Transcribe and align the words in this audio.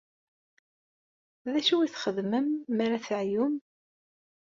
D 1.51 1.53
acu 1.59 1.75
i 1.81 1.89
txeddmem 1.93 2.47
mi 2.75 2.81
ara 2.85 2.95
ad 2.97 3.03
teɛyum? 3.07 3.55